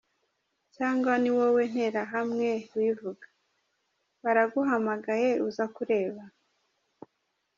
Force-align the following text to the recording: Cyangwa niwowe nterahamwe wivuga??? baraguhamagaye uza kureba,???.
Cyangwa 0.75 1.13
niwowe 1.21 1.61
nterahamwe 1.71 2.49
wivuga??? 2.77 3.25
baraguhamagaye 4.23 5.29
uza 5.47 5.65
kureba,???. 5.75 6.23